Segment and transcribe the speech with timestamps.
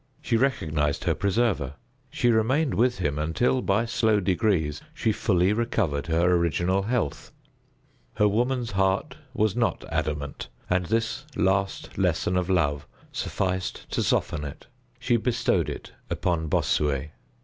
[0.19, 1.75] She recognized her preserver.
[2.09, 7.31] She remained with him until, by slow degrees, she fully recovered her original health.
[8.15, 14.43] Her woman's heart was not adamant, and this last lesson of love sufficed to soften
[14.43, 14.65] it.
[14.97, 17.11] She bestowed it upon Bossuet.